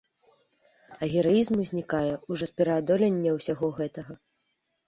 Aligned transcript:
А 1.01 1.09
гераізм 1.15 1.59
узнікае 1.63 2.09
ўжо 2.33 2.45
з 2.53 2.57
пераадолення 2.63 3.37
ўсяго 3.37 3.71
гэтага. 3.83 4.13